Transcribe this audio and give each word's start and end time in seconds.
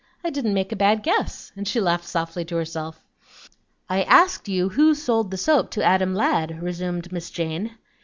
"I 0.23 0.31
didn't 0.31 0.55
make 0.55 0.71
a 0.71 0.75
bad 0.75 1.03
guess;" 1.03 1.51
and 1.55 1.67
she 1.67 1.79
laughed 1.79 2.05
softly 2.07 2.43
to 2.45 2.55
herself. 2.55 2.99
"I 3.87 4.01
asked 4.01 4.47
you 4.49 4.69
who 4.69 4.95
sold 4.95 5.29
the 5.29 5.37
soap 5.37 5.69
to 5.73 5.83
Adam 5.83 6.15
Ladd?" 6.15 6.57
resumed 6.63 7.11
Miss 7.11 7.29
Jane. 7.29 7.77